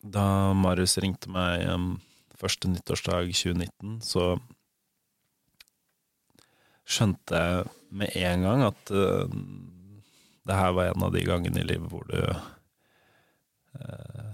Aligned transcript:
Da 0.00 0.52
Marius 0.56 0.96
ringte 1.02 1.28
meg 1.32 1.66
um, 1.68 2.00
første 2.40 2.70
nyttårsdag 2.72 3.34
2019, 3.36 3.98
så 4.00 4.40
skjønte 6.88 7.36
jeg 7.36 7.66
med 7.92 8.16
en 8.16 8.46
gang 8.46 8.64
at 8.64 8.92
uh, 8.96 9.28
det 10.48 10.56
her 10.56 10.72
var 10.72 10.88
en 10.88 11.04
av 11.04 11.12
de 11.12 11.24
gangene 11.26 11.60
i 11.60 11.68
livet 11.68 11.92
hvor 11.92 12.08
du 12.08 12.16
uh, 13.76 14.30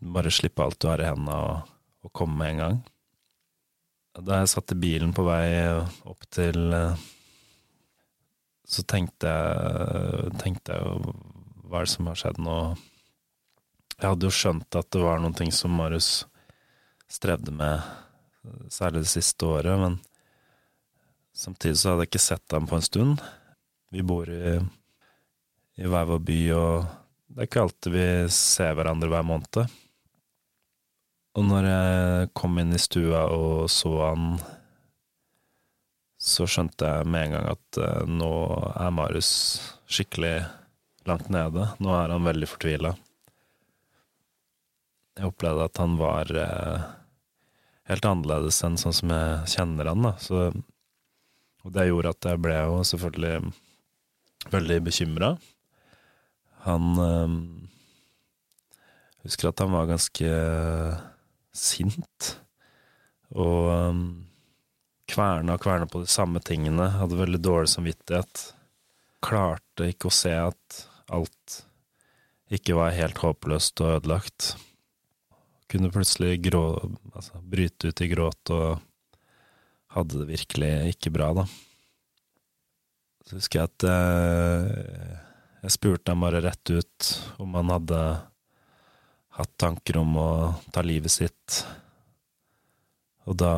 bare 0.00 0.34
slipper 0.34 0.66
alt 0.66 0.80
du 0.82 0.90
har 0.90 0.98
i 0.98 1.06
hendene 1.06 1.36
og, 1.46 1.70
og 2.02 2.10
komme 2.16 2.42
med 2.42 2.50
en 2.50 2.62
gang. 2.64 2.82
Da 4.18 4.42
jeg 4.42 4.50
satt 4.50 4.74
i 4.74 4.82
bilen 4.82 5.14
på 5.14 5.22
vei 5.30 5.46
opp 6.10 6.26
til 6.34 6.74
uh, 6.74 6.98
Så 8.66 8.82
tenkte 8.82 9.30
jeg, 9.30 10.34
tenkte 10.42 10.74
jeg 10.74 10.82
hva 11.70 11.78
er 11.78 11.86
det 11.86 11.92
som 11.94 12.10
har 12.10 12.18
skjedd 12.18 12.38
nå? 12.42 12.74
Jeg 14.00 14.14
hadde 14.14 14.30
jo 14.30 14.32
skjønt 14.32 14.76
at 14.80 14.86
det 14.94 15.00
var 15.04 15.18
noen 15.20 15.34
ting 15.36 15.50
som 15.52 15.74
Marius 15.76 16.22
strevde 17.10 17.52
med, 17.52 17.82
særlig 18.72 19.02
det 19.04 19.10
siste 19.12 19.44
året, 19.44 19.76
men 19.76 19.98
samtidig 21.36 21.76
så 21.76 21.92
hadde 21.92 22.06
jeg 22.06 22.12
ikke 22.14 22.22
sett 22.24 22.54
ham 22.56 22.68
på 22.70 22.78
en 22.78 22.86
stund. 22.86 23.20
Vi 23.92 24.00
bor 24.06 24.30
i, 24.32 24.54
i 25.76 25.84
hver 25.84 26.08
vår 26.08 26.22
by, 26.30 26.38
og 26.56 26.86
det 27.28 27.42
er 27.42 27.50
ikke 27.50 27.66
alltid 27.66 27.94
vi 27.98 28.06
ser 28.32 28.72
hverandre 28.78 29.10
hver 29.12 29.26
måned. 29.26 29.76
Og 31.36 31.46
når 31.46 31.68
jeg 31.68 32.32
kom 32.40 32.56
inn 32.62 32.72
i 32.72 32.80
stua 32.80 33.26
og 33.36 33.68
så 33.68 33.92
han, 34.00 34.32
så 36.16 36.48
skjønte 36.48 36.88
jeg 36.88 37.12
med 37.12 37.28
en 37.28 37.36
gang 37.36 37.52
at 37.52 37.82
uh, 37.84 38.08
nå 38.08 38.32
er 38.80 38.96
Marius 38.96 39.30
skikkelig 39.92 40.38
langt 41.08 41.28
nede. 41.32 41.68
Nå 41.84 41.94
er 42.00 42.16
han 42.16 42.24
veldig 42.32 42.48
fortvila. 42.48 42.96
Jeg 45.20 45.28
opplevde 45.28 45.66
at 45.68 45.78
han 45.82 45.98
var 46.00 46.30
eh, 46.32 46.84
helt 47.90 48.06
annerledes 48.08 48.62
enn 48.64 48.78
sånn 48.80 48.94
som 48.96 49.12
jeg 49.12 49.50
kjenner 49.52 49.90
han, 49.92 50.06
da. 50.06 50.14
Så, 50.16 50.46
og 51.60 51.74
det 51.74 51.90
gjorde 51.90 52.14
at 52.14 52.28
jeg 52.30 52.40
ble 52.40 52.56
jo 52.56 52.78
selvfølgelig 52.88 53.52
veldig 54.54 54.78
bekymra. 54.86 55.34
Han 56.64 57.04
eh, 57.04 57.36
Husker 59.20 59.50
at 59.50 59.60
han 59.60 59.74
var 59.74 59.90
ganske 59.90 60.28
sint. 61.52 62.28
Og 63.36 63.66
um, 63.68 63.98
kverna 65.10 65.58
og 65.58 65.60
kverna 65.60 65.88
på 65.90 66.00
de 66.00 66.08
samme 66.08 66.40
tingene. 66.40 66.86
Hadde 66.96 67.18
veldig 67.20 67.42
dårlig 67.44 67.68
samvittighet. 67.74 68.46
Klarte 69.20 69.90
ikke 69.92 70.08
å 70.08 70.14
se 70.22 70.32
at 70.32 70.80
alt 71.12 71.60
ikke 72.50 72.78
var 72.78 72.96
helt 72.96 73.20
håpløst 73.20 73.84
og 73.84 73.98
ødelagt. 73.98 74.54
Kunne 75.70 75.92
plutselig 75.94 76.40
grå, 76.42 76.64
altså, 77.14 77.38
bryte 77.46 77.90
ut 77.90 78.00
i 78.02 78.08
gråt 78.10 78.50
og 78.54 78.80
hadde 79.94 80.22
det 80.22 80.30
virkelig 80.30 80.70
ikke 80.94 81.12
bra, 81.14 81.30
da. 81.40 81.44
Så 83.26 83.38
husker 83.38 83.60
jeg 83.60 83.70
at 83.70 83.86
eh, 83.86 85.14
jeg 85.62 85.76
spurte 85.76 86.10
ham 86.10 86.24
bare 86.24 86.42
rett 86.42 86.72
ut 86.72 87.10
om 87.42 87.54
han 87.58 87.70
hadde 87.70 88.00
hatt 89.38 89.52
tanker 89.60 90.00
om 90.00 90.16
å 90.18 90.30
ta 90.74 90.82
livet 90.82 91.12
sitt, 91.12 91.60
og 93.30 93.36
da 93.38 93.54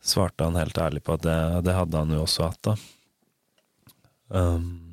svarte 0.00 0.46
han 0.46 0.56
helt 0.56 0.78
ærlig 0.80 1.02
på 1.04 1.18
at 1.18 1.24
det, 1.26 1.38
det 1.66 1.76
hadde 1.76 2.00
han 2.00 2.14
jo 2.14 2.22
også 2.24 2.48
hatt, 2.48 2.70
da. 2.70 2.76
Um, 4.28 4.87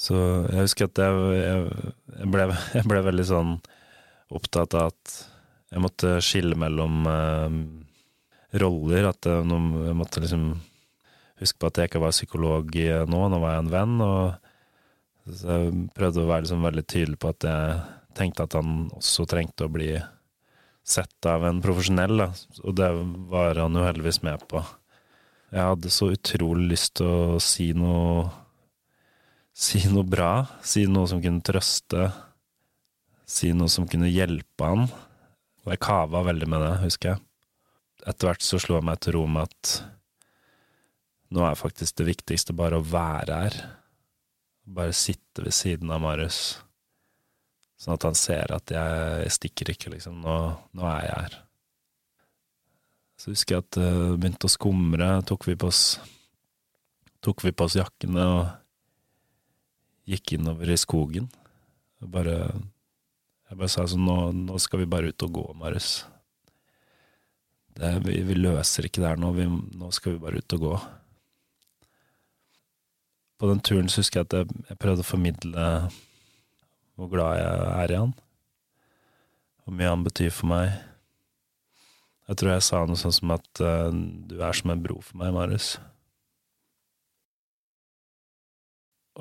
så 0.00 0.16
jeg 0.48 0.64
husker 0.64 0.88
at 0.88 1.02
jeg, 1.02 1.20
jeg, 1.36 1.84
jeg, 2.16 2.30
ble, 2.32 2.46
jeg, 2.78 2.86
ble, 2.88 3.04
veldig 3.10 3.26
sånn 3.28 3.54
opptatt 4.32 4.76
av 4.78 4.92
at 4.94 5.16
jeg 5.70 5.84
måtte 5.84 6.16
skille 6.24 6.56
mellom 6.58 7.06
uh, 7.06 7.48
roller, 8.60 9.10
at 9.10 9.28
jeg, 9.28 9.44
jeg 9.44 9.96
måtte 9.98 10.22
liksom 10.24 10.46
huske 11.40 11.60
på 11.60 11.70
at 11.70 11.80
jeg 11.80 11.90
ikke 11.90 12.02
var 12.02 12.14
psykolog 12.14 12.74
nå, 13.08 13.20
nå 13.32 13.40
var 13.40 13.54
jeg 13.54 13.64
en 13.64 13.72
venn, 13.72 14.00
og 14.04 15.36
så 15.36 15.60
jeg 15.60 15.84
prøvde 15.94 16.24
å 16.24 16.30
være 16.30 16.46
liksom 16.46 16.64
veldig 16.66 16.86
tydelig 16.88 17.20
på 17.20 17.30
at 17.30 17.46
jeg 17.46 17.78
tenkte 18.18 18.46
at 18.46 18.56
han 18.58 18.88
også 18.96 19.26
trengte 19.30 19.68
å 19.68 19.72
bli 19.72 19.92
sett 20.90 21.28
av 21.28 21.44
en 21.46 21.60
profesjonell, 21.62 22.24
da. 22.24 22.28
og 22.64 22.76
det 22.76 22.90
var 23.30 23.60
han 23.60 23.76
jo 23.76 23.86
heldigvis 23.86 24.22
med 24.26 24.42
på. 24.50 24.62
Jeg 25.50 25.66
hadde 25.66 25.92
så 25.92 26.10
utrolig 26.14 26.70
lyst 26.72 26.96
til 26.98 27.10
å 27.10 27.40
si 27.42 27.70
noe 27.76 28.24
Si 29.56 29.82
noe 29.90 30.06
bra, 30.06 30.46
si 30.62 30.86
noe 30.88 31.08
som 31.10 31.20
kunne 31.22 31.44
trøste, 31.44 32.08
si 33.28 33.52
noe 33.56 33.70
som 33.72 33.88
kunne 33.90 34.10
hjelpe 34.10 34.66
han. 34.66 34.86
Og 35.64 35.74
jeg 35.74 35.82
kava 35.84 36.22
veldig 36.26 36.48
med 36.48 36.64
det, 36.64 36.72
husker 36.84 37.14
jeg. 37.14 37.22
Etter 38.08 38.30
hvert 38.30 38.44
så 38.44 38.60
slo 38.62 38.78
jeg 38.78 38.86
meg 38.88 39.02
til 39.04 39.18
ro 39.18 39.26
med 39.28 39.50
at 39.50 39.74
nå 41.30 41.44
er 41.46 41.58
faktisk 41.58 42.00
det 42.00 42.08
viktigste 42.08 42.56
bare 42.56 42.80
å 42.80 42.86
være 42.86 43.42
her. 43.44 43.58
Bare 44.70 44.96
sitte 44.96 45.44
ved 45.44 45.54
siden 45.54 45.92
av 45.92 46.02
Marius. 46.02 46.40
Sånn 47.80 47.94
at 47.94 48.06
han 48.08 48.18
ser 48.18 48.52
at 48.52 48.72
jeg, 48.74 49.30
stikker 49.36 49.70
ikke, 49.72 49.92
liksom. 49.94 50.18
Nå, 50.24 50.38
nå, 50.76 50.86
er 50.90 51.04
jeg 51.06 51.14
her. 51.16 51.36
Så 53.20 53.32
husker 53.32 53.56
jeg 53.56 53.64
at 53.64 53.78
det 53.78 53.86
uh, 53.88 54.16
begynte 54.16 54.48
å 54.48 54.52
skumre. 54.52 55.12
Tok 55.28 55.46
vi 55.48 55.56
på 55.60 55.70
oss 55.70 55.84
Tok 57.20 57.42
vi 57.44 57.50
på 57.52 57.66
oss 57.66 57.74
jakkene 57.76 58.22
og 58.24 58.59
gikk 60.08 60.36
innover 60.36 60.70
i 60.70 60.78
skogen. 60.80 61.28
Jeg 62.00 62.12
bare 62.12 62.36
Jeg 63.50 63.58
bare 63.58 63.72
sa 63.72 63.82
sånn 63.90 64.04
nå, 64.06 64.16
nå, 64.46 64.58
skal 64.62 64.78
vi 64.78 64.86
bare 64.86 65.10
ut 65.10 65.22
og 65.26 65.32
gå, 65.34 65.44
Marius. 65.58 66.04
Det, 67.74 67.88
vi, 68.04 68.20
vi, 68.22 68.36
løser 68.38 68.86
ikke 68.86 69.02
det 69.02 69.08
her 69.08 69.18
nå. 69.18 69.32
Vi, 69.34 69.46
nå 69.50 69.88
skal 69.90 70.14
vi 70.14 70.22
bare 70.22 70.38
ut 70.38 70.54
og 70.54 70.62
gå. 70.62 70.74
På 73.42 73.50
den 73.50 73.62
turen 73.66 73.90
så 73.90 74.04
husker 74.04 74.20
jeg 74.20 74.28
at 74.28 74.36
jeg, 74.38 74.62
jeg 74.68 74.78
prøvde 74.78 75.02
å 75.02 75.08
formidle 75.08 75.66
hvor 76.94 77.10
glad 77.10 77.40
jeg 77.40 77.66
er 77.80 77.94
i 77.94 77.98
han. 78.04 78.14
Hvor 79.64 79.74
mye 79.74 79.90
han 79.96 80.06
betyr 80.06 80.30
for 80.30 80.52
meg. 80.52 80.78
Jeg 82.30 82.38
tror 82.38 82.52
jeg 82.52 82.66
sa 82.68 82.84
noe 82.86 83.00
sånn 83.00 83.16
som 83.16 83.32
at 83.34 83.64
uh, 83.64 83.90
du 83.90 84.36
er 84.38 84.54
som 84.54 84.70
en 84.70 84.82
bro 84.84 85.00
for 85.02 85.18
meg, 85.18 85.34
Marius. 85.34 85.72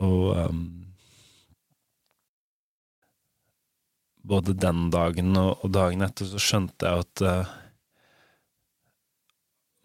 Og 0.05 0.25
um, 0.37 0.61
både 4.29 4.55
den 4.55 4.87
dagen 4.93 5.35
og, 5.39 5.63
og, 5.63 5.73
dagen 5.75 6.05
etter 6.05 6.29
så 6.29 6.39
skjønte 6.41 6.87
jeg 6.87 7.05
at 7.05 7.25
uh, 7.25 7.53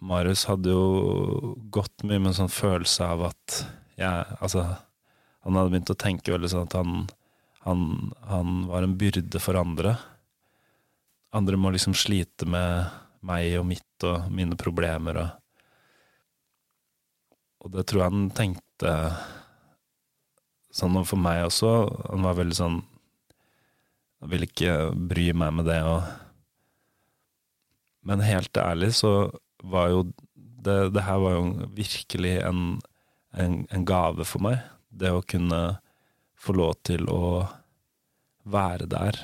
Marius 0.05 0.45
hadde 0.51 0.75
jo 0.75 1.57
gått 1.73 2.05
mye 2.05 2.21
med 2.21 2.33
en 2.33 2.41
sånn 2.45 2.53
følelse 2.53 3.07
av 3.09 3.29
at 3.33 3.61
jeg 3.95 4.39
Altså, 4.43 4.65
han 5.47 5.57
hadde 5.57 5.71
begynt 5.71 5.93
å 5.95 6.03
tenke 6.03 6.35
veldig 6.35 6.51
sånn 6.51 6.67
at 6.67 6.75
han 6.79 7.05
han, 7.65 8.13
han, 8.29 8.67
var 8.67 8.83
en 8.83 8.99
byrde 9.01 9.41
for 9.41 9.57
andre. 9.57 9.95
Andre 11.33 11.57
må 11.57 11.71
liksom 11.73 11.95
slite 11.97 12.45
med 12.45 12.91
meg 13.25 13.55
og 13.57 13.65
mitt 13.71 14.05
og 14.05 14.29
mine 14.33 14.59
problemer 14.61 15.23
og 15.23 15.41
Og 17.65 17.71
det 17.73 17.87
tror 17.89 18.03
jeg 18.03 18.13
han 18.13 18.25
tenkte 18.37 18.91
sånn 20.75 20.99
for 21.07 21.21
meg 21.21 21.45
også. 21.47 21.71
Han 22.11 22.27
var 22.27 22.41
veldig 22.41 22.59
sånn 22.59 22.83
Han 24.23 24.31
ville 24.33 24.49
ikke 24.49 24.95
bry 24.97 25.27
meg 25.37 25.53
med 25.59 25.69
det 25.69 25.81
og 25.85 26.05
Men 28.05 28.25
helt 28.25 28.57
ærlig 28.61 28.95
så 28.99 29.31
var 29.65 29.89
jo 29.93 30.05
det, 30.65 30.93
det 30.97 31.05
her 31.05 31.21
var 31.21 31.35
jo 31.37 31.69
virkelig 31.77 32.35
en, 32.45 32.79
en, 33.33 33.55
en 33.69 33.85
gave 33.85 34.25
for 34.29 34.45
meg. 34.45 34.61
Det 34.89 35.11
å 35.13 35.25
kunne 35.25 35.79
få 36.37 36.57
lov 36.57 36.75
til 36.85 37.09
å 37.09 37.45
være 38.45 38.89
der 38.89 39.19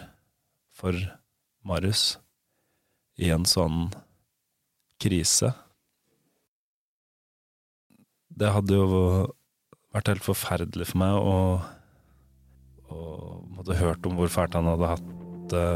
for 0.76 0.96
Marius 1.64 2.18
i 3.20 3.28
en 3.32 3.44
sånn 3.48 3.90
krise. 5.00 5.52
Det 8.28 8.52
hadde 8.52 8.80
jo 8.80 9.02
vært 9.94 10.12
helt 10.12 10.26
forferdelig 10.26 10.90
for 10.92 11.02
meg 11.02 11.16
å, 11.18 11.36
å 12.90 13.00
måtte 13.56 13.78
hørt 13.78 14.06
om 14.06 14.18
hvor 14.18 14.30
fælt 14.32 14.56
han 14.58 14.70
hadde 14.70 14.92
hatt 14.94 15.08
det 15.50 15.66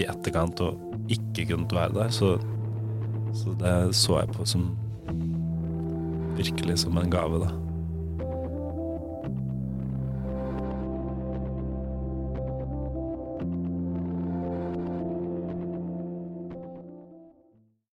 i 0.00 0.06
etterkant 0.08 0.60
og 0.64 1.08
ikke 1.12 1.50
kunnet 1.50 1.74
være 1.76 1.96
der. 1.98 2.12
Så, 2.14 2.36
så 3.36 3.54
det 3.60 3.74
så 3.96 4.22
jeg 4.22 4.32
på 4.36 4.48
som 4.48 4.70
virkelig 6.38 6.78
som 6.84 6.96
en 7.00 7.12
gave, 7.12 7.42
da. 7.44 7.67